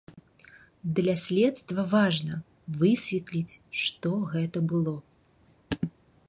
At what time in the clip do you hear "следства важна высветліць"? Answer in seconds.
1.23-3.55